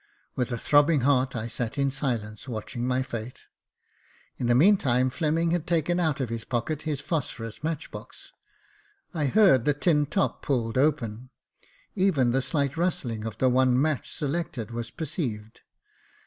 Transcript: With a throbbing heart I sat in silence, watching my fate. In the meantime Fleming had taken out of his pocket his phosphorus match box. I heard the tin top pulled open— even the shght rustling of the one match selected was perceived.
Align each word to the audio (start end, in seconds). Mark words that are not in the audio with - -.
With 0.35 0.51
a 0.51 0.57
throbbing 0.57 1.01
heart 1.01 1.35
I 1.35 1.47
sat 1.47 1.77
in 1.77 1.91
silence, 1.91 2.47
watching 2.47 2.87
my 2.87 3.03
fate. 3.03 3.43
In 4.37 4.47
the 4.47 4.55
meantime 4.55 5.11
Fleming 5.11 5.51
had 5.51 5.67
taken 5.67 5.99
out 5.99 6.19
of 6.19 6.29
his 6.29 6.43
pocket 6.43 6.81
his 6.89 6.99
phosphorus 7.01 7.63
match 7.63 7.91
box. 7.91 8.31
I 9.13 9.27
heard 9.27 9.63
the 9.63 9.75
tin 9.75 10.07
top 10.07 10.41
pulled 10.41 10.75
open— 10.75 11.29
even 11.95 12.31
the 12.31 12.39
shght 12.39 12.77
rustling 12.77 13.25
of 13.25 13.37
the 13.37 13.47
one 13.47 13.79
match 13.79 14.11
selected 14.11 14.71
was 14.71 14.89
perceived. 14.89 15.61